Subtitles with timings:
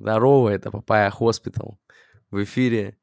[0.00, 1.80] Здорово, это Papaya Hospital.
[2.30, 2.96] В эфире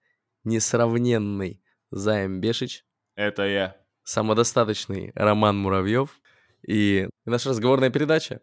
[0.45, 3.75] несравненный Заем Бешич, Это я.
[4.03, 6.21] самодостаточный Роман Муравьев
[6.65, 8.41] и наша разговорная передача.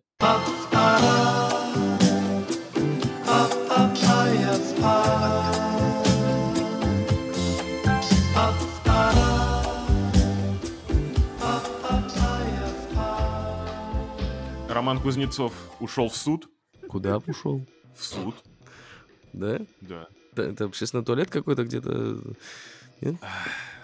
[14.68, 16.48] Роман Кузнецов ушел в суд.
[16.88, 17.64] Куда ушел?
[17.94, 18.34] В суд,
[19.32, 19.60] Да?
[19.80, 20.08] да.
[20.32, 22.18] Это, это общественный туалет какой-то где-то?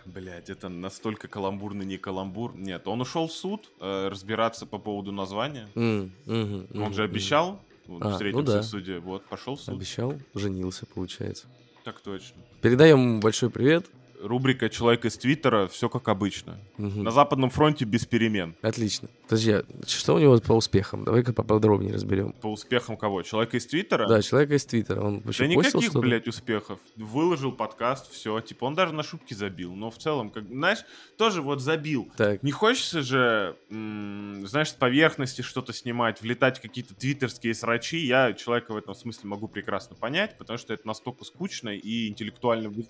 [0.07, 2.57] Блять, это настолько каламбурный не каламбур.
[2.57, 5.69] Нет, он ушел в суд э, разбираться по поводу названия.
[5.75, 7.61] М, мгм, Он мгм, же обещал.
[7.87, 8.63] вот, А, ну да.
[8.63, 9.01] в суде.
[9.01, 9.75] Вот, пошел в суд.
[9.75, 11.47] Обещал, женился, получается.
[11.85, 12.37] Так точно.
[12.63, 13.85] Передаем большой привет.
[14.23, 16.59] Рубрика «Человек из Твиттера» все как обычно.
[16.77, 17.05] Мгм.
[17.05, 18.55] На Западном фронте без перемен.
[18.63, 19.09] Отлично.
[19.25, 21.05] Подожди, а что у него по успехам?
[21.05, 22.33] Давай-ка поподробнее разберем.
[22.41, 23.23] По успехам кого?
[23.23, 24.07] Человека из Твиттера?
[24.09, 25.01] Да, человека из Твиттера.
[25.03, 26.01] Он вообще Да никаких, что-то?
[26.01, 26.79] блядь, успехов.
[26.97, 28.41] Выложил подкаст, все.
[28.41, 29.75] Типа, он даже на шутки забил.
[29.75, 30.79] Но в целом, как, знаешь,
[31.17, 32.11] тоже вот забил.
[32.17, 37.99] Так, Не хочется же, м, знаешь, с поверхности что-то снимать, влетать в какие-то твиттерские срачи.
[37.99, 42.69] Я человека в этом смысле могу прекрасно понять, потому что это настолько скучно и интеллектуально
[42.71, 42.87] вы-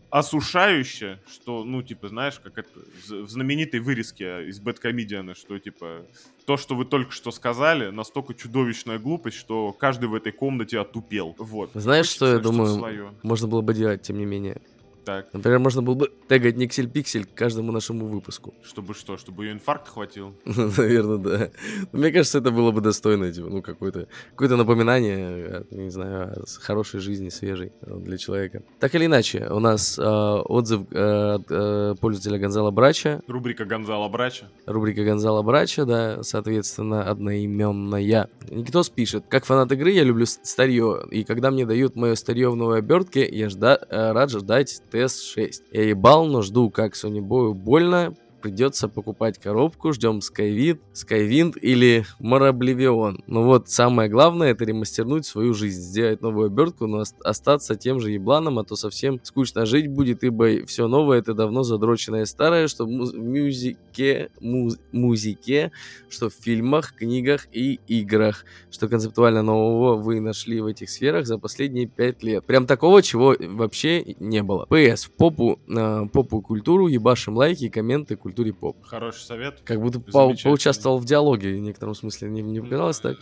[1.31, 2.69] что, ну, типа, знаешь, как это
[3.09, 6.07] в знаменитой вырезке из Бэткомедиана, что, типа,
[6.47, 11.35] то, что вы только что сказали, настолько чудовищная глупость, что каждый в этой комнате отупел.
[11.39, 11.71] Вот.
[11.75, 12.75] Знаешь, что я Хочется думаю?
[12.79, 13.11] своё.
[13.23, 14.61] можно было бы делать, тем не менее.
[15.09, 18.53] Так, Например, можно было бы тегать Никсель-Пиксель к каждому нашему выпуску.
[18.63, 19.17] чтобы что?
[19.17, 20.35] Чтобы ее инфаркт хватил?
[20.45, 21.51] Наверное, да.
[21.93, 26.43] Но Мне кажется, это было бы достойно, типа, ну, какое-то какое напоминание, э, не знаю,
[26.43, 28.63] о хорошей жизни, свежей э, для человека.
[28.81, 34.09] Так или иначе, у нас э, отзыв э, от э, пользователя Гонзала Брача, Рубрика Гонзала
[34.11, 34.51] Брача.
[34.67, 38.29] рубрика Гонзала Брача, да, соответственно, одноименная.
[38.51, 42.57] Никитос пишет, как фанат игры я люблю старье, и когда мне дают мое старье в
[42.57, 43.79] новой обертке, я жда-
[44.13, 45.53] рад ждать TS6.
[45.73, 53.23] Я ебал, но жду, как Boy больно, придется покупать коробку, ждем Skywind, Skywind или Морабливион.
[53.27, 58.01] Но вот самое главное это ремастернуть свою жизнь, сделать новую обертку, но ост- остаться тем
[58.01, 62.69] же ебланом, а то совсем скучно жить будет, ибо все новое это давно задроченное старое,
[62.69, 65.73] что в муз- в мюзике, муз- музыке,
[66.09, 71.39] что в фильмах, книгах и играх, что концептуально нового вы нашли в этих сферах за
[71.39, 72.45] последние пять лет.
[72.45, 74.67] Прям такого, чего вообще не было.
[74.67, 78.77] ПС, в попу, э, попу культуру, ебашим лайки, комменты культуре поп.
[78.85, 79.61] Хороший совет.
[79.65, 82.29] Как будто по- поучаствовал в диалоге в некотором смысле.
[82.29, 83.19] Не, не показалось так?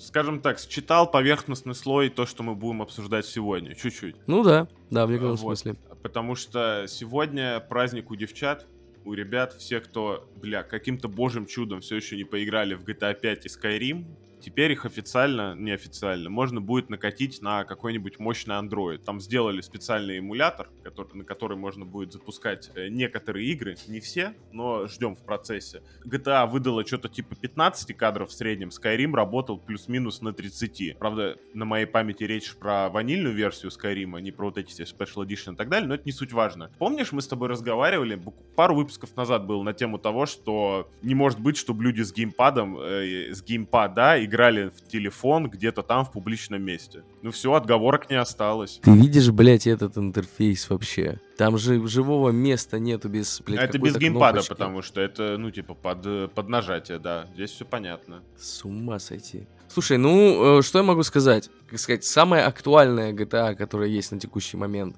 [0.00, 3.74] Скажем так, считал поверхностный слой то, что мы будем обсуждать сегодня.
[3.74, 4.16] Чуть-чуть.
[4.26, 5.40] Ну да, да, в некотором Вот.
[5.58, 5.76] смысле.
[6.02, 8.66] Потому что сегодня праздник у девчат,
[9.04, 13.46] у ребят, все, кто, бля, каким-то божьим чудом все еще не поиграли в GTA 5
[13.46, 14.04] и Skyrim,
[14.44, 18.98] теперь их официально, неофициально, можно будет накатить на какой-нибудь мощный Android.
[18.98, 24.34] Там сделали специальный эмулятор, который, на который можно будет запускать э, некоторые игры, не все,
[24.52, 25.82] но ждем в процессе.
[26.04, 30.98] GTA выдала что-то типа 15 кадров в среднем, Skyrim работал плюс-минус на 30.
[30.98, 34.82] Правда, на моей памяти речь про ванильную версию Skyrim, а не про вот эти все
[34.82, 36.70] Special Edition и так далее, но это не суть важно.
[36.78, 38.20] Помнишь, мы с тобой разговаривали,
[38.56, 42.78] пару выпусков назад был на тему того, что не может быть, чтобы люди с геймпадом,
[42.78, 47.02] э, с геймпада играли в телефон где-то там в публичном месте.
[47.22, 48.80] Ну все, отговорок не осталось.
[48.82, 51.20] Ты видишь, блядь, этот интерфейс вообще?
[51.36, 54.48] Там же живого места нету без, блядь, это без геймпада, кнопочки.
[54.50, 57.26] потому что это, ну, типа, под, под нажатие, да.
[57.34, 58.22] Здесь все понятно.
[58.36, 59.46] С ума сойти.
[59.68, 61.50] Слушай, ну, э, что я могу сказать?
[61.68, 64.96] Как сказать, самая актуальная GTA, которая есть на текущий момент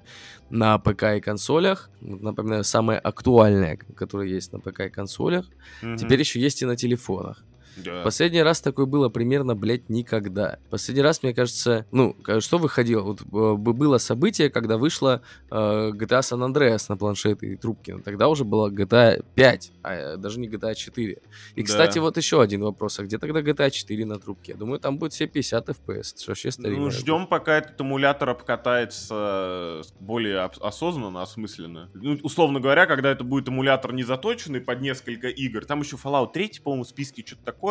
[0.49, 5.45] на ПК и консолях, напоминаю, самая актуальная, которая есть на ПК и консолях,
[5.81, 5.97] Мгм.
[5.97, 7.43] теперь еще есть и на телефонах.
[7.83, 8.03] Да.
[8.03, 10.59] Последний раз такое было примерно, блядь, никогда.
[10.69, 13.01] Последний раз, мне кажется, ну, что выходило?
[13.01, 15.21] Вот э, было событие, когда вышла
[15.51, 17.95] э, GTA San Andreas на планшеты и трубки.
[18.03, 21.17] Тогда уже была GTA 5, а э, даже не GTA 4.
[21.55, 21.65] И, Да.
[21.65, 22.99] кстати, вот еще один вопрос.
[22.99, 24.53] А где тогда GTA 4 на трубке?
[24.53, 26.13] Я думаю, там будет все 50 FPS.
[26.13, 26.79] Это ж вообще старинная.
[26.85, 31.89] Ну, ждем, пока этот эмулятор обкатается э, более осознанно, осмысленно.
[31.93, 36.31] Ну, условно говоря, когда это будет эмулятор не заточенный под несколько игр, там еще Fallout
[36.33, 37.66] 3, по-моему, в списке что-то такое,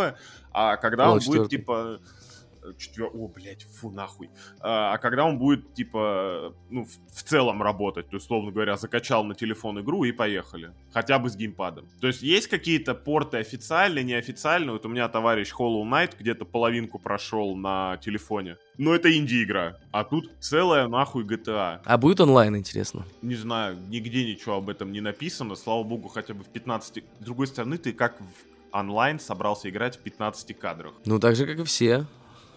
[0.53, 1.49] а когда он Fallout будет, 4.
[1.49, 2.01] типа...
[2.79, 3.11] Четвер...
[3.15, 4.31] О, блядь, фу, нахуй.
[4.61, 8.77] А, а когда он будет, типа, ну, в, в целом работать, то есть, условно говоря,
[8.77, 10.73] закачал на телефон игру и поехали.
[10.93, 11.87] Хотя бы с геймпадом.
[12.01, 14.73] То есть, есть какие-то порты официальные, неофициальные.
[14.73, 18.57] Вот у меня товарищ Hollow Knight где-то половинку прошел на телефоне.
[18.79, 19.79] Но это инди-игра.
[19.93, 21.81] А тут целая нахуй GTA.
[21.85, 23.05] А будет онлайн, интересно?
[23.23, 25.55] Не знаю, нигде ничего об этом не написано.
[25.55, 27.05] Слава богу, хотя бы в 15...
[27.21, 30.95] С другой стороны, ты как в онлайн собрался играть в 15 кадрах.
[31.05, 32.07] Ну, так же, как и все.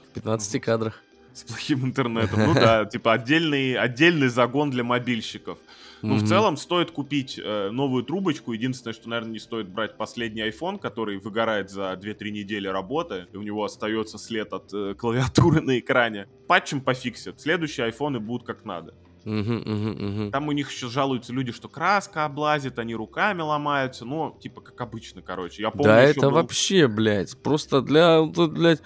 [0.10, 1.02] В 15 кадрах.
[1.34, 2.40] с плохим интернетом.
[2.44, 5.58] Ну да, типа отдельный, отдельный загон для мобильщиков.
[6.02, 6.28] Ну, в Мгм.
[6.28, 8.52] целом, стоит купить э, новую трубочку.
[8.54, 13.38] Единственное, что, наверное, не стоит брать последний iPhone, который выгорает за 2-3 недели работы, и
[13.38, 16.28] у него остается след от э, клавиатуры на экране.
[16.48, 17.40] Патчем пофиксят.
[17.40, 18.94] Следующие айфоны будут как надо.
[19.24, 24.06] Там у них еще жалуются люди, что краска облазит, они руками ломаются.
[24.06, 25.62] Ну, типа, как обычно, короче.
[25.62, 28.82] Я помню, Да это был- вообще, блядь, просто для, блядь,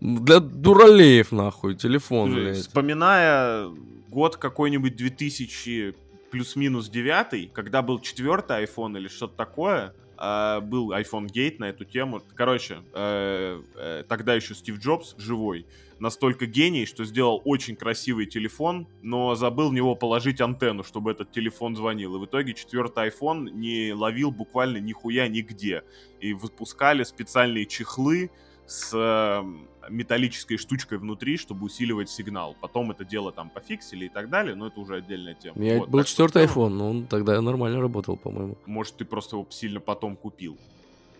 [0.00, 2.56] для дуралеев, нахуй, телефон, Слушай, блядь.
[2.58, 3.68] Вспоминая
[4.08, 5.94] год какой-нибудь 2000
[6.30, 11.84] плюс-минус 9, когда был четвертый iPhone или что-то такое, а, был iPhone Gate на эту
[11.84, 12.22] тему.
[12.34, 15.66] Короче, э, э, тогда еще Стив Джобс, живой,
[15.98, 21.32] настолько гений, что сделал очень красивый телефон, но забыл в него положить антенну, чтобы этот
[21.32, 22.16] телефон звонил.
[22.16, 25.82] И в итоге четвертый iPhone не ловил буквально нихуя нигде.
[26.20, 28.30] И выпускали специальные чехлы
[28.66, 29.44] с
[29.90, 32.56] металлической штучкой внутри, чтобы усиливать сигнал.
[32.60, 35.54] Потом это дело там пофиксили и так далее, но это уже отдельная тема.
[35.56, 38.56] У меня Вот, был четвертый iPhone, но он тогда нормально работал, по-моему.
[38.66, 40.56] Может, ты просто его сильно потом купил.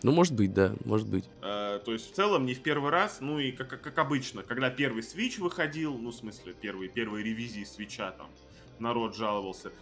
[0.03, 1.25] Ну, может быть, да, может быть.
[1.41, 4.43] Э, то есть в целом не в первый раз, ну и как, как, как обычно,
[4.43, 8.29] когда первый Switch выходил, ну в смысле первые, первые ревизии свеча там,
[8.81, 9.73] народ жаловался.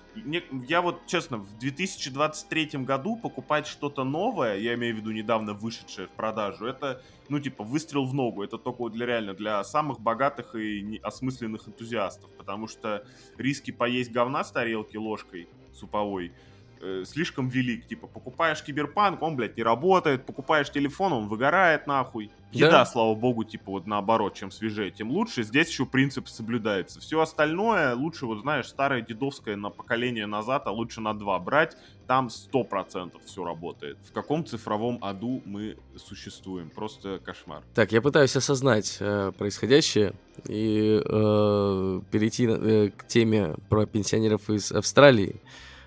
[0.69, 6.09] Я вот, честно, в 2023 году покупать что-то новое, я имею в виду недавно вышедшее
[6.09, 8.43] в продажу, это, ну типа, выстрел в ногу.
[8.43, 13.05] Это только для реально для самых богатых и осмысленных энтузиастов, потому что
[13.37, 16.33] риски поесть говна с тарелки ложкой суповой
[16.83, 17.87] э, слишком велик.
[17.87, 22.31] Типа, покупаешь киберпанк, он, блядь, не работает, покупаешь телефон, он выгорает нахуй.
[22.51, 22.85] Еда, Да.
[22.87, 25.43] слава богу, типа, вот наоборот, чем свежее, тем лучше.
[25.43, 27.01] Здесь еще принцип соблюдается.
[27.01, 31.77] Все остальное лучше, вот знаешь, старое дедовское на поколение назад, а лучше на два брать.
[32.07, 33.97] Там сто процентов все работает.
[34.07, 36.69] В каком цифровом аду мы существуем?
[36.69, 37.63] Просто кошмар.
[37.75, 40.13] Так, я пытаюсь осознать э, происходящее
[40.47, 45.41] и э, перейти э, к теме про пенсионеров из Австралии,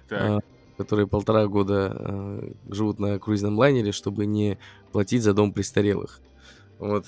[0.09, 0.39] Так, а,
[0.77, 4.57] которые полтора года э, живут на круизном лайнере, чтобы не
[4.91, 6.21] платить за дом престарелых.
[6.79, 7.05] Вот.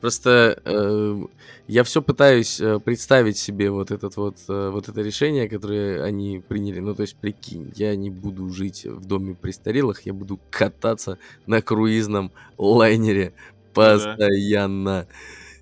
[0.00, 1.24] Просто э,
[1.68, 6.42] я все пытаюсь э, представить себе вот этот вот, э, вот это решение, которое они
[6.46, 6.80] приняли.
[6.80, 11.60] Ну, то есть, прикинь, я не буду жить в доме престарелых, я буду кататься на
[11.60, 13.34] круизном лайнере
[13.74, 15.06] да.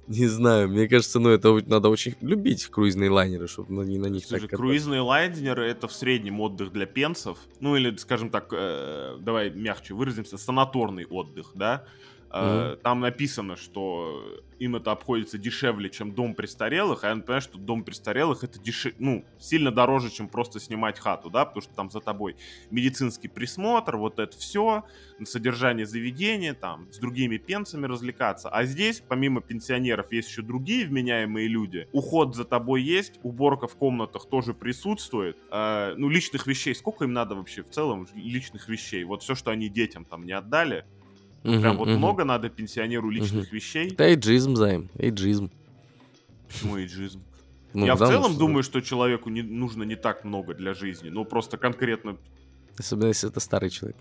[0.08, 4.06] Не знаю, мне кажется, ну это надо очень любить круизные лайнеры, чтобы на, не на
[4.06, 4.56] них Слушай, так кататься.
[4.56, 7.38] круизные лайнеры это в среднем отдых для пенсов.
[7.60, 11.84] Ну или, скажем так, э, давай мягче выразимся, санаторный отдых, да.
[12.32, 17.58] Э, Там написано, что им это обходится дешевле, чем дом престарелых, а я понимаю, что
[17.58, 18.94] дом престарелых это дешев...
[18.98, 22.36] ну, сильно дороже, чем просто снимать хату, да, потому что там за тобой
[22.70, 24.84] медицинский присмотр, вот это все,
[25.24, 28.48] содержание заведения, там, с другими пенсами развлекаться.
[28.48, 31.88] А здесь, помимо пенсионеров, есть еще другие вменяемые люди.
[31.92, 35.38] Уход за тобой есть, уборка в комнатах тоже присутствует.
[35.50, 39.04] Э, ну, личных вещей, сколько им надо вообще в целом личных вещей?
[39.04, 40.84] Вот все, что они детям там не отдали,
[41.44, 41.98] Мгм, прям вот мгм.
[41.98, 43.54] много надо пенсионеру личных Мгм.
[43.56, 43.90] вещей.
[43.96, 45.50] Да эйджизм, займ, эйджизм.
[46.48, 47.22] Почему эйджизм?
[47.74, 51.10] Ну, Я в целом что- думаю, что человеку не, нужно не так много для жизни.
[51.10, 52.16] Ну, просто конкретно
[52.80, 53.96] Особенно, если это старый человек.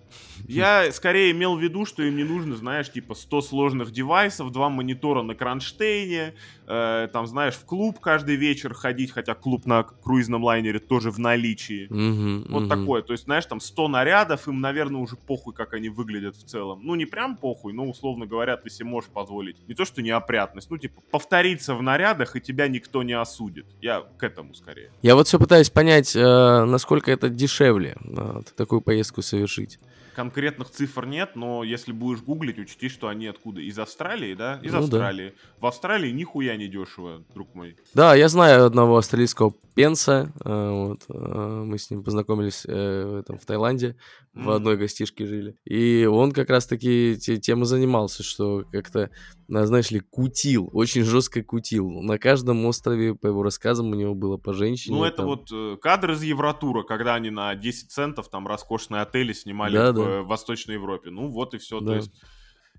[0.48, 4.70] Я скорее имел в виду, что им не нужно, знаешь, типа 100 сложных девайсов, два
[4.70, 6.36] монитора на кронштейне,
[6.68, 11.18] э, там, знаешь, в клуб каждый вечер ходить, хотя клуб на круизном лайнере тоже в
[11.20, 11.88] наличии.
[11.90, 13.02] Мгм, Вот такое.
[13.02, 16.82] То есть, знаешь, там 100 нарядов, им, наверное, уже похуй, как они выглядят в целом.
[16.84, 19.56] Ну, не прям похуй, но, условно говоря, ты себе можешь позволить.
[19.68, 23.66] Не то, что неопрятность, ну, типа, повториться в нарядах, и тебя никто не осудит.
[23.82, 24.92] Я к этому скорее.
[25.02, 26.20] Я вот все пытаюсь понять, э,
[26.66, 29.80] насколько это дешевле э, такую поездку совершить.
[30.16, 33.62] Конкретных цифр нет, но если будешь гуглить, учти, что они откуда?
[33.62, 34.60] Из Австралии, да?
[34.64, 34.84] Из Ну да.
[34.86, 35.34] Австралии.
[35.60, 37.78] В Австралии нихуя не дешево, друг мой.
[37.94, 40.32] Да, я знаю одного австралийского пенса.
[40.44, 43.96] э, вот, э, мы с ним познакомились э, в, этом, в Таиланде,
[44.34, 44.50] в М.
[44.50, 45.56] одной гостишке жили.
[45.66, 49.12] И он как раз-таки те- тем и занимался, что как-то,
[49.54, 51.90] а, знаешь ли, кутил, очень жестко кутил.
[52.02, 54.96] На каждом острове, по его рассказам, у него было по женщине.
[54.98, 55.26] Ну, это там.
[55.28, 59.92] вот э, кадр из Евротура, когда они на 10 центов там роскошные отели снимали Да,
[59.92, 60.22] в да.
[60.24, 61.12] Восточной Европе.
[61.12, 61.80] Ну, вот и все.
[61.80, 61.86] Да.
[61.92, 62.12] То есть,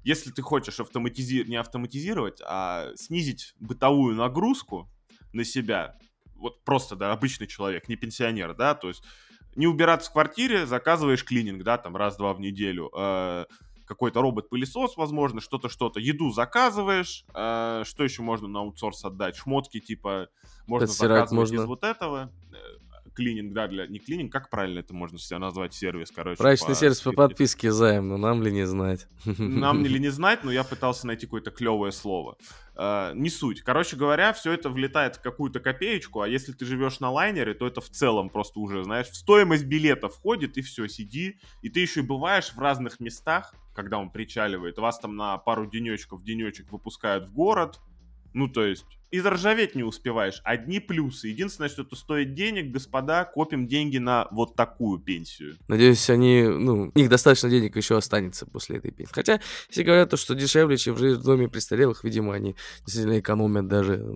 [0.04, 1.44] если ты хочешь автоматизи...
[1.46, 4.90] не автоматизировать, а снизить бытовую нагрузку
[5.32, 5.98] на себя,
[6.34, 9.02] вот просто, да, обычный человек, не пенсионер, да, то есть
[9.56, 13.46] не убираться в квартире, заказываешь клининг, да, там раз-два в неделю, э,
[13.86, 19.80] какой-то робот-пылесос, возможно, что-то, что-то, еду заказываешь, э, что еще можно на аутсорс отдать, шмотки,
[19.80, 20.28] типа,
[20.66, 21.62] можно Постирать заказывать можно.
[21.62, 22.77] из вот этого, Э,
[23.18, 23.86] клининг, да, для...
[23.88, 26.40] Не клининг, как правильно это можно себя назвать, сервис, короче.
[26.40, 29.08] Брачный по сервис по подписке займ, но нам ли не знать.
[29.38, 32.36] Нам ли не знать, но я пытался найти какое-то клевое слово.
[32.76, 33.62] Э, не суть.
[33.62, 37.66] Короче говоря, все это влетает в какую-то копеечку, а если ты живешь на лайнере, то
[37.66, 41.40] это в целом просто уже, знаешь, в стоимость билета входит, и все, сиди.
[41.62, 44.78] И ты еще и бываешь в разных местах, когда он причаливает.
[44.78, 47.80] Вас там на пару денечков, денечек выпускают в город.
[48.38, 50.40] Ну, то есть, и заржаветь не успеваешь.
[50.44, 51.26] Одни плюсы.
[51.26, 55.56] Единственное, что это стоит денег, господа, копим деньги на вот такую пенсию.
[55.66, 59.12] Надеюсь, они, ну, у них достаточно денег еще останется после этой песни.
[59.12, 59.40] Хотя,
[59.70, 62.54] если говорят, то, что дешевле, чем жить в доме престарелых, видимо, они
[62.86, 64.06] действительно экономят даже.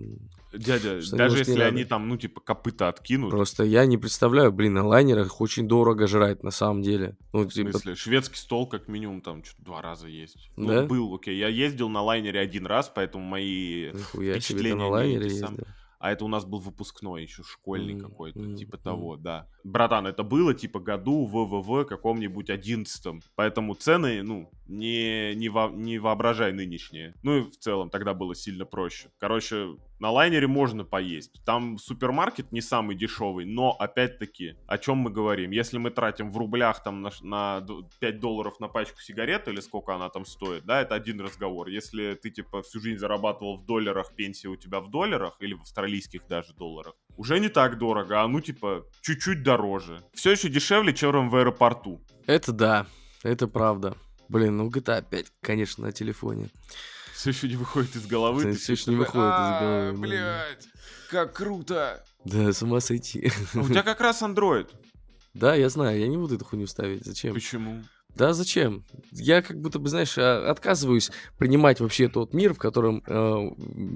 [0.53, 1.75] Дядя, Что, даже может, если надо?
[1.75, 6.05] они там, ну, типа, копыта откинут, Просто я не представляю, блин, на лайнерах очень дорого
[6.07, 7.17] жрать на самом деле.
[7.33, 10.51] Ну, В типа, смысле, шведский стол как минимум там что-то два раза есть.
[10.55, 10.83] Ну, Да?
[10.85, 11.37] был, окей.
[11.37, 13.91] Я ездил на лайнере один раз, поэтому мои...
[13.91, 15.67] нихуя себе, впечатления на не лайнере сам- ездил.
[15.99, 19.47] А это у нас был выпускной еще, школьный М, какой-то, м, типа того, да.
[19.63, 23.21] Братан, это было, типа, году в ВВ каком-нибудь одиннадцатом.
[23.35, 27.13] Поэтому цены, ну, не, не, во- не воображай нынешние.
[27.23, 29.11] Ну и в целом тогда было сильно проще.
[29.17, 31.41] Короче, на лайнере можно поесть.
[31.45, 35.51] Там супермаркет не самый дешевый, но опять-таки, о чем мы говорим?
[35.51, 39.59] Если мы тратим в рублях там на, на д- 5 долларов на пачку сигарет или
[39.61, 41.67] сколько она там стоит, да, это один разговор.
[41.67, 45.61] Если ты типа всю жизнь зарабатывал в долларах, пенсия у тебя в долларах или в
[45.61, 50.03] австралийских даже долларах, уже не так дорого, а ну типа чуть-чуть дороже.
[50.13, 52.01] Все еще дешевле, чем в аэропорту.
[52.25, 52.87] Это да,
[53.23, 53.95] это правда.
[54.29, 56.49] Блин, ну GTA 5, конечно, на телефоне.
[57.13, 58.41] Все еще не выходит из головы.
[58.41, 59.97] Ты ещё всё не выходит из «А, головы, да».
[60.01, 60.67] Блядь,
[61.09, 62.03] как круто.
[62.25, 63.31] Да, с ума сойти.
[63.53, 64.69] А у тебя как раз Android.
[65.33, 67.05] Да, я знаю, я не буду эту хуйню ставить.
[67.05, 67.33] Зачем?
[67.33, 67.83] Почему?
[68.15, 68.83] Да, зачем?
[69.11, 73.49] Я как будто бы, знаешь, а, отказываюсь принимать вообще тот мир, в котором э,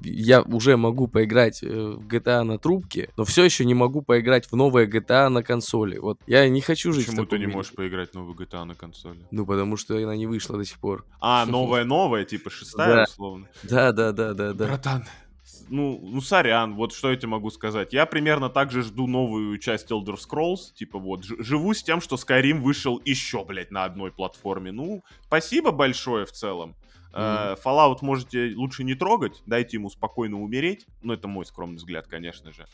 [0.04, 4.48] я уже могу поиграть э, в GTA на трубке, но все еще не могу поиграть
[4.52, 5.98] в новое GTA на консоли.
[5.98, 7.58] Вот я не хочу жить в Почему ты таком не мире.
[7.58, 9.20] можешь поиграть в новый GTA на консоли?
[9.32, 11.06] Ну, потому что она не вышла до сих пор.
[11.22, 13.48] А, новая-новая, типа шестая, условно.
[13.64, 14.66] Да, да, да, да, да.
[14.66, 15.06] Братан,
[15.70, 17.94] ну, ну, сорян, вот что я тебе могу сказать.
[17.94, 20.74] Я примерно так же жду новую часть Elder Scrolls.
[20.76, 24.72] Типа вот, живу с тем, что Skyrim вышел еще, блядь, на одной платформе.
[24.72, 26.76] Ну, спасибо большое в целом.
[27.14, 30.86] Э, Fallout можете лучше не трогать, дайте ему спокойно умереть.
[31.02, 32.66] Ну, это мой скромный взгляд, конечно же.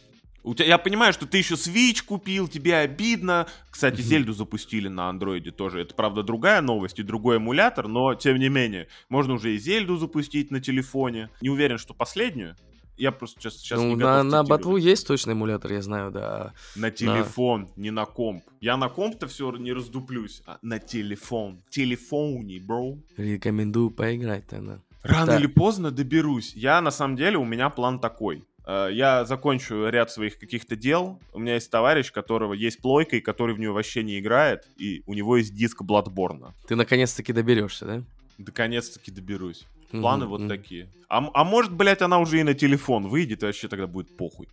[0.45, 3.47] У тебя, я понимаю, что ты еще Switch купил, тебе обидно.
[3.69, 4.03] Кстати, Мгм.
[4.03, 5.81] Зельду запустили на андроиде тоже.
[5.81, 9.95] Это, правда, другая новость и другой эмулятор, но, тем не менее, можно уже и Зельду
[9.95, 11.29] запустить на телефоне.
[11.39, 12.57] Не уверен, что последнюю.
[12.97, 16.53] Я просто сейчас, сейчас ну, не на, на ботву есть точно эмулятор, я знаю, да.
[16.75, 18.43] На телефон, не на комп.
[18.61, 20.41] Я на комп-то все не раздуплюсь.
[20.45, 21.61] А на телефон.
[21.69, 22.97] Телефоне, бро.
[23.17, 24.79] Рекомендую поиграть тогда.
[25.01, 25.39] Рано Так.
[25.39, 26.53] или поздно доберусь.
[26.55, 28.43] Я, на самом деле, у меня план такой.
[28.65, 31.19] Э, Я закончу ряд своих каких-то дел.
[31.33, 34.65] У меня есть товарищ, которого есть плойка, и который в нее вообще не играет.
[34.77, 36.51] И у него есть диск Bloodborne.
[36.67, 38.03] Ты наконец-таки доберешься, да?
[38.37, 39.65] Наконец-таки доберусь.
[40.01, 40.89] Планы Мгм, вот такие.
[41.07, 44.47] А, а может, блядь, она уже и на телефон выйдет, и вообще тогда будет похуй.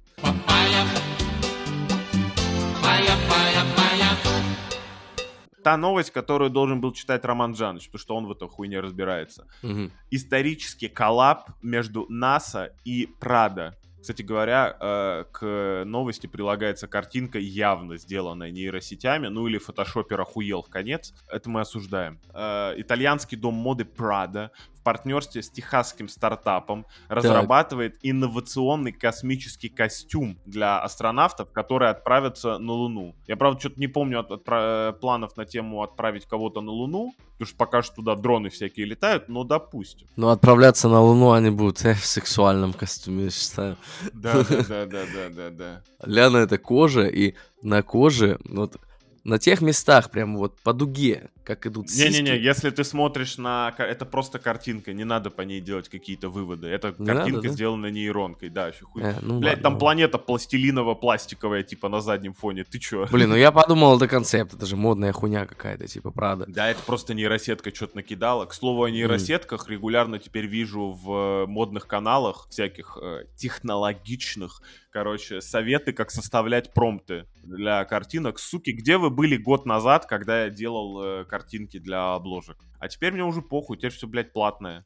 [5.62, 9.46] Та новость, которую должен был читать Роман Джаныч, потому что он в этой хуйне разбирается.
[9.62, 9.90] Мгм.
[10.10, 13.76] Исторический коллаб между НАСА и Прада.
[14.00, 20.70] Кстати говоря, э, к новости прилагается картинка, явно сделанная нейросетями, ну или фотошопер охуел в
[20.70, 21.12] конец.
[21.28, 22.18] Это мы осуждаем.
[22.32, 30.80] Э, итальянский дом моды Прада в партнерстве с техасским стартапом разрабатывает инновационный космический костюм для
[30.80, 33.14] астронавтов, которые отправятся на Луну.
[33.26, 37.12] Я, правда, что-то не помню от- отпра- э, планов на тему отправить кого-то на Луну,
[37.32, 40.08] потому что пока что туда дроны всякие летают, но допустим.
[40.16, 43.76] Ну, отправляться на Луну они будут э, в сексуальном костюме, я считаю.
[44.14, 45.82] Да, да, да, да, да, да.
[46.02, 48.76] Ляна это кожа, и на коже, вот
[49.24, 52.20] на тех местах, прям вот по дуге, как идут сиськи.
[52.20, 53.74] Не-не-не, если ты смотришь на...
[53.76, 56.68] Это просто картинка, не надо по ней делать какие-то выводы.
[56.68, 57.54] Это Не картинка, надо, да?
[57.54, 59.02] сделана нейронкой, да, еще хуй.
[59.02, 59.78] Э, ну Блять, ладно, там ладно.
[59.78, 62.64] планета пластилиново-пластиковая, типа, на заднем фоне.
[62.64, 63.06] Ты чё?
[63.10, 66.44] Блин, ну я подумал, это концепт, это же модная хуйня какая-то, типа, правда.
[66.48, 68.46] Да, это просто нейросетка что-то накидала.
[68.46, 75.40] К слову о нейросетках, регулярно теперь вижу в э, модных каналах всяких э, технологичных, короче,
[75.40, 78.38] советы, как составлять промпты для картинок.
[78.38, 82.58] Суки, где вы были год назад, когда я делал э, картинки для обложек?
[82.78, 84.84] А теперь мне уже похуй, теперь все, блядь, платное.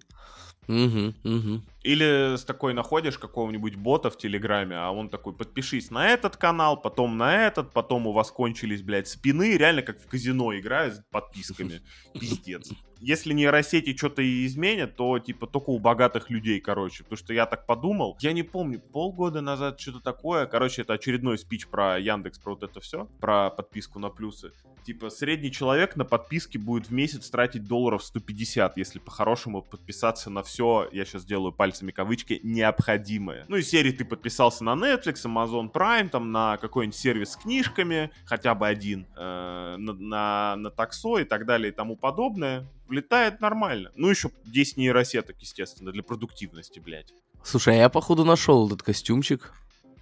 [0.68, 1.62] Угу, угу.
[1.84, 6.80] Или с такой находишь какого-нибудь бота в Телеграме, а он такой, подпишись на этот канал,
[6.80, 11.02] потом на этот, потом у вас кончились, блядь, спины, реально как в казино играют с
[11.10, 11.82] подписками.
[12.18, 12.70] Пиздец.
[13.00, 17.04] Если нейросети что-то и изменят, то, типа, только у богатых людей, короче.
[17.04, 20.46] Потому что я так подумал, я не помню, полгода назад что-то такое.
[20.46, 24.52] Короче, это очередной спич про Яндекс, про вот это все, про подписку на плюсы.
[24.86, 30.42] Типа, средний человек на подписке будет в месяц тратить долларов 150, если по-хорошему подписаться на
[30.42, 33.46] все, я сейчас делаю пальцами кавычки, необходимое.
[33.48, 38.10] Ну, и серии ты подписался на Netflix, Amazon Prime, там, на какой-нибудь сервис с книжками,
[38.26, 43.40] хотя бы один, э, на, на, на таксо и так далее и тому подобное влетает
[43.40, 43.90] нормально.
[43.96, 47.12] Ну, еще 10 нейросеток, естественно, для продуктивности, блядь.
[47.42, 49.52] Слушай, а я, походу, нашел этот костюмчик.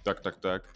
[0.03, 0.69] Так, так, так.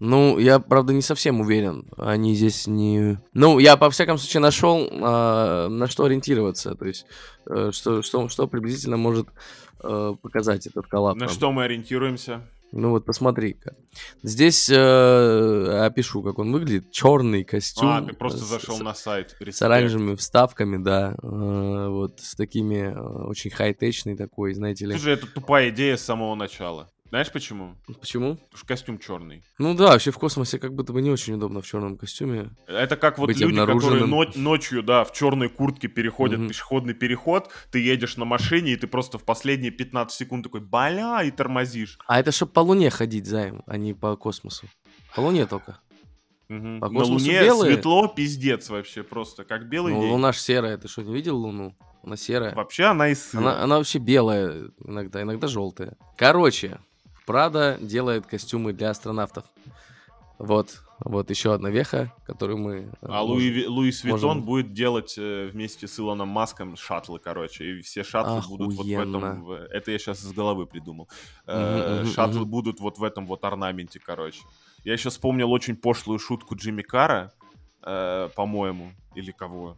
[0.00, 1.86] Ну, я, правда, не совсем уверен.
[1.96, 3.18] Они здесь не...
[3.32, 6.74] Ну, я, по всяком случае, нашел, а, на что ориентироваться.
[6.74, 7.06] То есть,
[7.46, 9.28] э, что, что, что приблизительно может
[9.82, 11.16] э, показать этот коллап.
[11.16, 12.42] На что мы ориентируемся?
[12.70, 13.74] Ну вот посмотри-ка.
[14.22, 16.90] Здесь э, опишу, как он выглядит.
[16.90, 17.88] Черный костюм.
[17.88, 19.36] А, ты просто с, зашел с, на сайт.
[19.40, 21.14] С оранжевыми вставками, да.
[21.22, 24.92] Э, вот с такими э, очень хай-течный такой, знаете ли.
[24.92, 26.90] Слушай, это тупая идея с самого начала.
[27.10, 27.76] Знаешь почему?
[28.00, 28.34] Почему?
[28.34, 29.42] Потому что костюм черный.
[29.58, 32.50] Ну да, вообще в космосе как будто бы не очень удобно в черном костюме.
[32.66, 36.48] Это как вот люди, которые но- ночью, да, в черной куртке переходят угу.
[36.48, 41.22] пешеходный переход, ты едешь на машине, и ты просто в последние 15 секунд такой, бля,
[41.22, 41.98] и тормозишь.
[42.06, 44.66] А это чтобы по Луне ходить, Займ, а не по космосу.
[45.14, 45.80] По Луне только.
[46.50, 46.80] Угу.
[46.80, 47.72] По на Луне белые.
[47.72, 50.10] светло, пиздец вообще просто, как белый ну, день.
[50.10, 51.74] Луна ж серая, ты что, не видел Луну?
[52.02, 52.54] Она серая.
[52.54, 53.40] Вообще она из сыра.
[53.40, 55.96] Она, она вообще белая иногда, иногда желтая.
[56.16, 56.78] Короче,
[57.28, 59.44] Прада делает костюмы для астронавтов.
[60.38, 62.74] Вот, вот еще одна веха, которую мы...
[62.74, 67.64] Э, а можем, Louis, Louis Vuitton будет делать э, вместе с Илоном Маском шаттлы, короче,
[67.64, 68.56] и все шаттлы Охуенно.
[68.56, 69.44] будут вот в этом...
[69.44, 71.10] В, это я сейчас из головы придумал.
[71.46, 74.40] Э, шаттлы будут вот в этом вот орнаменте, короче.
[74.84, 77.34] Я еще вспомнил очень пошлую шутку Джимми Кара,
[77.82, 79.76] э, по-моему, или кого,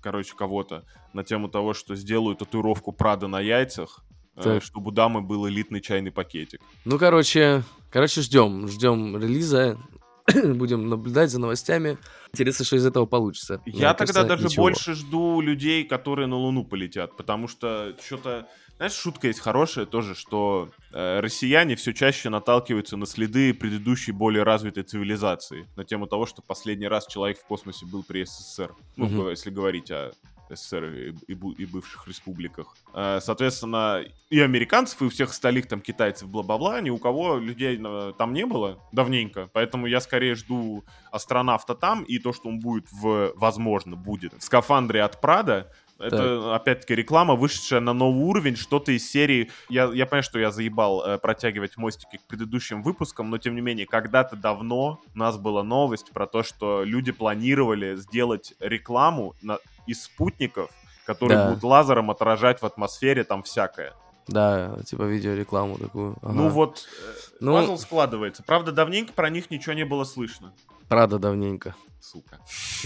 [0.00, 4.04] короче, кого-то, на тему того, что сделаю татуировку Прада на яйцах,
[4.34, 4.62] так.
[4.62, 6.60] чтобы у дамы был элитный чайный пакетик.
[6.84, 9.78] Ну, короче, короче, ждем, ждем релиза,
[10.54, 11.98] будем наблюдать за новостями.
[12.32, 13.60] Интересно, что из этого получится.
[13.66, 14.62] Я Мне тогда кажется, даже ничего.
[14.64, 18.48] больше жду людей, которые на Луну полетят, потому что что-то...
[18.76, 24.42] Знаешь, шутка есть хорошая тоже, что э, россияне все чаще наталкиваются на следы предыдущей более
[24.42, 28.74] развитой цивилизации на тему того, что последний раз человек в космосе был при СССР.
[28.96, 29.28] Ну, угу.
[29.28, 30.12] если говорить о
[30.54, 32.76] СССР и, и, и бывших республиках.
[32.92, 37.80] Соответственно, и американцев, и у всех остальных там китайцев, бла-бла-бла, ни у кого людей
[38.18, 39.48] там не было давненько.
[39.52, 44.42] Поэтому я скорее жду астронавта там, и то, что он будет в, возможно, будет в
[44.42, 49.50] скафандре от Прада, это, опять-таки, реклама, вышедшая на новый уровень, что-то из серии...
[49.68, 53.60] Я, я понимаю, что я заебал э, протягивать мостики к предыдущим выпускам, но, тем не
[53.60, 59.58] менее, когда-то давно у нас была новость про то, что люди планировали сделать рекламу на,
[59.86, 60.70] из спутников,
[61.06, 61.48] которые да.
[61.48, 63.94] будут лазером отражать в атмосфере там всякое.
[64.28, 66.16] Да, типа видеорекламу такую.
[66.22, 66.32] Ага.
[66.32, 67.52] Ну вот, э, ну...
[67.52, 68.42] пазл складывается.
[68.42, 70.52] Правда, давненько про них ничего не было слышно.
[70.88, 71.74] Правда, давненько.
[72.00, 72.38] Сука.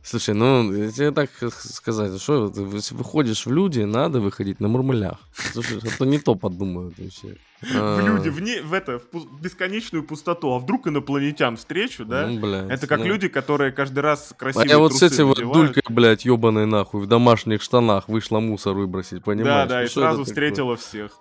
[0.05, 5.19] Слушай, ну, я тебе так сказать, что если выходишь в люди, надо выходить на мурмылях.
[5.35, 7.39] Слушай, а то не то подумают вообще.
[7.63, 10.53] В люди, в, не, в это, в бесконечную пустоту.
[10.53, 12.27] А вдруг инопланетян встречу, да?
[12.27, 13.07] Ну, блядь, это как ну...
[13.07, 17.01] люди, которые каждый раз красивые А я вот с этим вот дулькой, блядь, ебаной нахуй,
[17.01, 19.69] в домашних штанах вышла мусор выбросить, понимаешь?
[19.69, 21.13] Да, да, ну, и сразу встретила всех.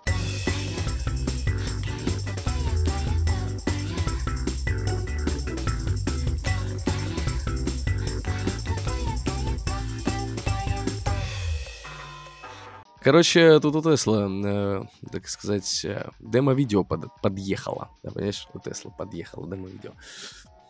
[13.04, 17.90] Короче, тут у Тесла, э, так сказать, э, демо-видео под, подъехало.
[18.02, 19.92] Да, понимаешь, у Тесла подъехало демо-видео.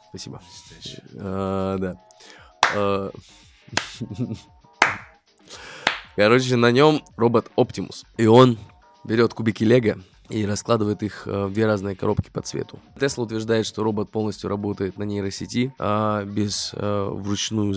[0.08, 0.42] Спасибо.
[1.16, 2.00] А, да.
[2.74, 3.12] А...
[6.16, 8.04] Короче, на нем робот Оптимус.
[8.16, 8.58] И он
[9.04, 12.80] берет кубики Лего и раскладывает их в две разные коробки по цвету.
[12.98, 17.74] Тесла утверждает, что робот полностью работает на нейросети, а без э, вручную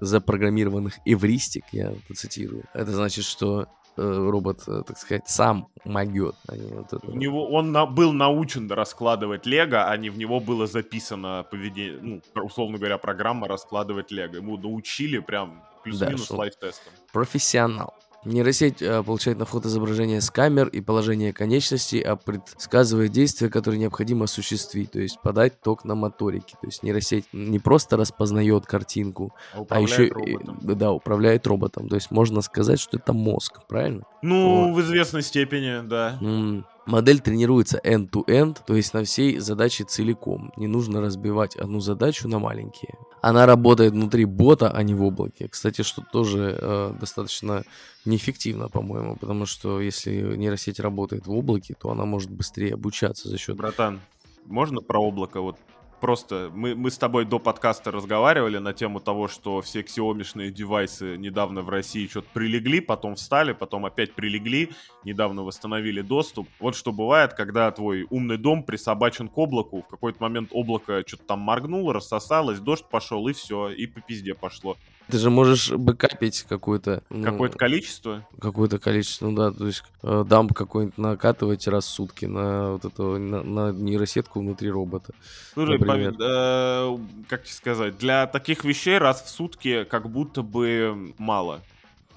[0.00, 2.64] запрограммированных эвристик, я цитирую.
[2.74, 6.34] Это значит, что робот, э, так сказать, сам могет.
[6.48, 7.06] А вот это...
[7.06, 11.98] У него, он на, был научен раскладывать лего, а не в него было записано поведение,
[12.34, 14.36] ну, условно говоря, программа раскладывать лего.
[14.36, 16.92] Ему научили прям плюс-минус да, лайф-тестом.
[17.12, 17.94] Профессионал.
[18.24, 23.80] Нейросеть э, получает на вход изображение с камер и положение конечностей, а предсказывает действия, которые
[23.80, 26.56] необходимо осуществить, то есть подать ток на моторике.
[26.60, 30.58] То есть нейросеть не просто распознает картинку, А а еще роботом.
[30.62, 31.88] да, управляет роботом.
[31.88, 34.02] То есть можно сказать, что это мозг, правильно?
[34.22, 36.18] Ну, в известной степени, да.
[36.20, 40.52] М, Модель тренируется end-to-end, то есть на всей задаче целиком.
[40.56, 42.94] Не нужно разбивать одну задачу на маленькие.
[43.22, 45.48] Она работает внутри бота, а не в облаке.
[45.48, 47.64] Кстати, что тоже э, достаточно
[48.04, 53.36] неэффективно, по-моему, потому что если нейросеть работает в облаке, то она может быстрее обучаться за
[53.36, 53.56] счет...
[53.56, 54.00] Братан,
[54.46, 55.40] можно про облако?
[55.40, 55.56] Вот
[56.00, 61.16] просто мы, мы с тобой до подкаста разговаривали на тему того, что все ксиомишные девайсы
[61.16, 64.70] недавно в России что-то прилегли, потом встали, потом опять прилегли,
[65.04, 66.48] недавно восстановили доступ.
[66.58, 71.24] Вот что бывает, когда твой умный дом присобачен к облаку, в какой-то момент облако что-то
[71.24, 74.76] там моргнуло, рассосалось, дождь пошел, и все, и по пизде пошло.
[75.08, 77.02] Ты же можешь бэкапить какое-то...
[77.10, 78.24] ну, Какое-то количество.
[78.40, 82.84] какое-то количество, ну да, то есть э, дамп какой-нибудь накатывать раз в сутки на вот
[82.84, 85.12] эту, на, на нейросетку внутри робота.
[85.52, 91.12] Слушай, пов- э, как тебе сказать, для таких вещей раз в сутки как будто бы
[91.18, 91.60] мало.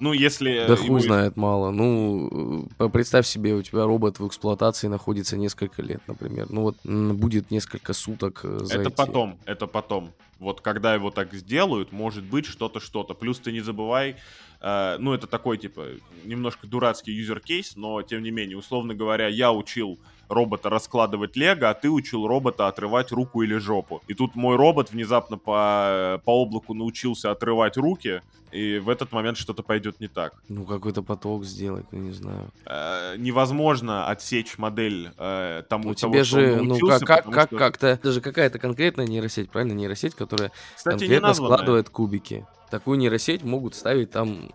[0.00, 0.64] Ну, если...
[0.66, 1.70] Да э, хуй ему- знает мало.
[1.70, 6.46] Ну, э, представь себе, у тебя робот в эксплуатации находится несколько лет, например.
[6.50, 10.10] Ну вот будет несколько суток э, за Это эти- потом, это потом.
[10.38, 13.14] Вот когда его так сделают, может быть что-то, что-то.
[13.14, 14.16] Плюс ты не забывай,
[14.60, 15.86] э, ну это такой типа
[16.24, 21.74] немножко дурацкий юзер-кейс, но тем не менее, условно говоря, я учил робота раскладывать лего, а
[21.74, 24.02] ты учил робота отрывать руку или жопу.
[24.08, 29.36] И тут мой робот внезапно по, по облаку научился отрывать руки, и в этот момент
[29.36, 30.32] что-то пойдет не так.
[30.48, 32.50] Ну, какой-то поток сделать, ну, не знаю.
[32.64, 37.48] Э, невозможно отсечь модель э, тому, Ну, того, тебе что он же, ну, как, как,
[37.48, 39.72] что- как-то, это же какая-то конкретная нейросеть, правильно?
[39.72, 42.46] Нейросеть, которая Кстати, конкретно складывает кубики.
[42.70, 44.50] Такую нейросеть могут ставить там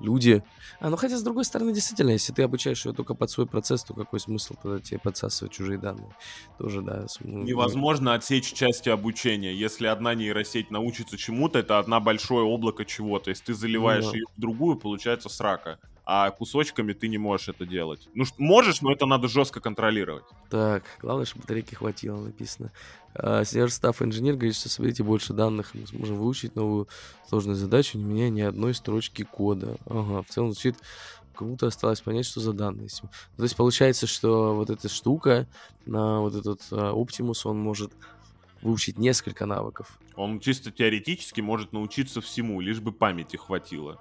[0.00, 0.42] люди.
[0.80, 3.84] А, ну хотя, с другой стороны, действительно, если ты обучаешь ее только под свой процесс,
[3.84, 6.08] то какой смысл тогда тебе подсасывать чужие данные?
[6.58, 7.06] Тоже, да.
[7.06, 9.54] с- ну, Невозможно отсечь части обучения.
[9.54, 13.30] Если одна нейросеть научится чему-то, это одна большое облако чего-то.
[13.30, 14.16] Если ты заливаешь Ну да.
[14.16, 15.78] ее в другую, получается срака.
[16.04, 18.08] А кусочками ты не можешь это делать.
[18.14, 20.24] Ну, можешь, но это надо жестко контролировать.
[20.50, 22.72] Так, главное, чтобы батарейки хватило, написано.
[23.14, 26.88] А, Senior Staff Engineer говорит, что соберите больше данных, мы сможем выучить новую
[27.28, 29.76] сложную задачу, не меняя ни одной строчки кода.
[29.86, 30.76] Ага, в целом звучит
[31.34, 32.88] круто, осталось понять, что за данные.
[33.36, 35.46] То есть получается, что вот эта штука,
[35.86, 37.92] на вот этот а, Optimus, он может
[38.60, 39.98] выучить несколько навыков.
[40.14, 44.00] Он чисто теоретически может научиться всему, лишь бы памяти хватило.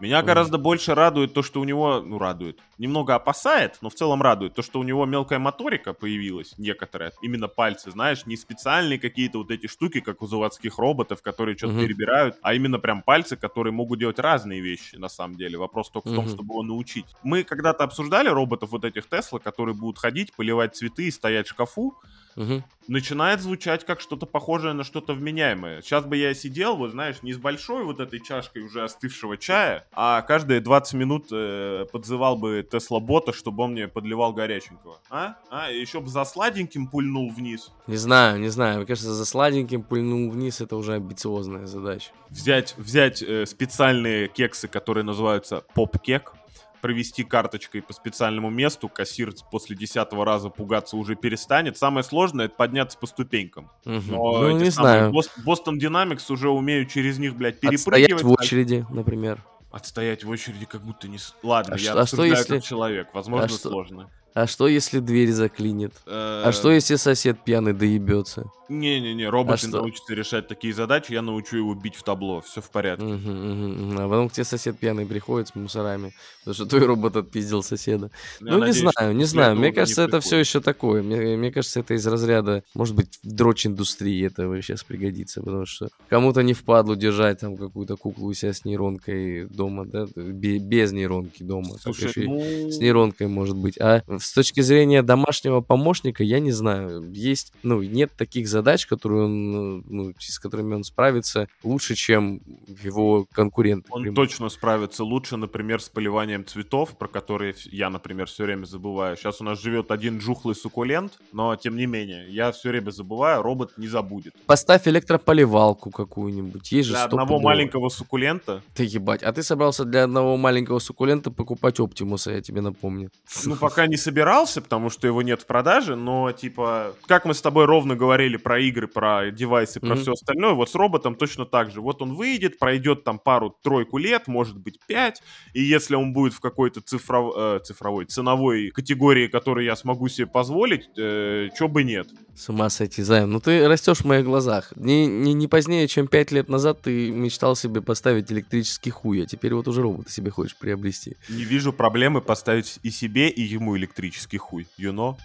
[0.00, 4.22] Меня гораздо больше радует то, что у него, ну, радует, немного опасает, но в целом
[4.22, 9.38] радует то, что у него мелкая моторика появилась, некоторая, именно пальцы, знаешь, не специальные какие-то
[9.38, 11.82] вот эти штуки, как у заводских роботов, которые что-то Мгм.
[11.82, 15.58] перебирают, а именно прям пальцы, которые могут делать разные вещи, на самом деле.
[15.58, 17.04] Вопрос только в том, чтобы его научить.
[17.22, 21.50] Мы когда-то обсуждали роботов вот этих Тесла, которые будут ходить, поливать цветы и стоять в
[21.50, 21.94] шкафу,
[22.36, 22.64] Мгм.
[22.88, 25.80] начинает звучать как что-то похожее на что-то вменяемое.
[25.82, 29.86] Сейчас бы я сидел, вот знаешь, не с большой вот этой чашкой уже остывшего чая,
[29.92, 34.98] а каждые 20 минут э, подзывал бы Тесла-бота, чтобы он мне подливал горяченького.
[35.08, 35.36] А?
[35.50, 35.70] А?
[35.70, 37.70] Еще бы за сладеньким пульнул вниз.
[37.86, 38.78] Не знаю, не знаю.
[38.78, 42.10] Мне кажется, за сладеньким пульнул вниз, это уже амбициозная задача.
[42.28, 46.34] Взять, взять э, специальные кексы, которые называются поп-кек,
[46.80, 51.76] провести карточкой по специальному месту, кассир после десятого раза пугаться уже перестанет.
[51.78, 53.70] Самое сложное— это подняться по ступенькам.
[53.84, 54.02] Мгм.
[54.08, 55.12] Но Ну, не самые знаю.
[55.12, 58.22] Бос- Boston Dynamics уже умеют через них, блядь, Отстоять перепрыгивать.
[58.22, 59.44] в очереди, например.
[59.70, 61.18] Отстоять в очереди как будто не...
[61.42, 63.08] Ладно, А я что- а что если- человек.
[63.14, 64.10] Возможно, а что- сложно.
[64.34, 65.92] А что, если дверь заклинит?
[66.06, 68.50] А Э, что, если сосед пьяный доебется?
[68.70, 69.68] Не-не-не, робот А что?
[69.78, 72.40] научится решать такие задачи, я научу его бить в табло.
[72.40, 73.04] Все в порядке.
[73.04, 78.12] А потом к тебе сосед пьяный приходит с мусорами, потому что твой робот отпиздил соседа.
[78.40, 79.50] Я ну, не знаю, не знаю.
[79.52, 81.02] этого Мне кажется, это все еще такое.
[81.02, 85.88] Мне, мне кажется, это из разряда, может быть, в дрочь-индустрии это сейчас пригодится, потому что
[86.08, 90.92] кому-то не впадлу держать там какую-то куклу у себя с нейронкой дома, да, бе- без
[90.92, 91.76] нейронки дома.
[91.82, 92.70] Слушай, ну...
[92.70, 93.78] с нейронкой может быть.
[93.80, 97.10] А с точки зрения домашнего помощника, я не знаю.
[97.12, 102.40] Есть, ну, нет таких задач, которые он, ну, с которыми он справится лучше, чем
[102.82, 103.88] его конкуренты.
[103.90, 104.14] Он прям.
[104.14, 109.16] точно справится лучше, например, с поливанием цветов, про которые я, например, все время забываю.
[109.16, 113.42] Сейчас у нас живет один жухлый суккулент, но тем не менее, я все время забываю,
[113.42, 114.34] робот не забудет.
[114.46, 116.72] Поставь электрополивалку какую-нибудь.
[116.72, 117.44] Есть же Для одного стопудово.
[117.44, 119.22] маленького суккулента, Ты ебать.
[119.22, 123.10] А ты собрался для одного маленького суккулента покупать Оптимуса, я тебе напомню.
[123.44, 127.40] ну, пока не собирался, потому что его нет в продаже, но, типа, как мы с
[127.40, 130.00] тобой ровно говорили про игры, про девайсы, про Мгм.
[130.02, 131.80] все остальное, вот с роботом точно так же.
[131.80, 135.22] Вот он выйдет, пройдет там пару-тройку лет, может быть, пять,
[135.54, 140.26] и если он будет в какой-то цифров- э, цифровой, ценовой категории, которую я смогу себе
[140.26, 142.08] позволить, э, чё бы нет.
[142.34, 143.30] С ума сойти, Займ.
[143.30, 144.72] Ну ты растешь в моих глазах.
[144.76, 149.26] Не, не, не позднее, чем пять лет назад ты мечтал себе поставить электрический хуй, а
[149.26, 151.16] теперь вот уже робота себе хочешь приобрести.
[151.28, 154.66] Не вижу проблемы поставить и себе, и ему электрический хуй.
[154.78, 155.18] You know?